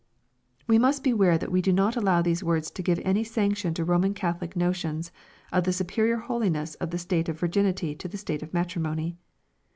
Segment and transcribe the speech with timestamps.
[0.67, 3.85] ]We must beware that we do not allow these words to give any sanction to
[3.85, 5.11] Roman Catholic no tions
[5.51, 9.19] of the superior holiness of the state of virginity to the stAte of matrimony.